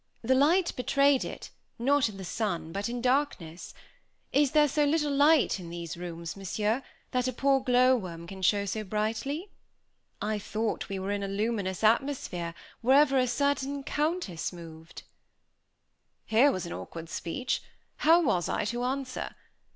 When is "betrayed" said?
0.75-1.23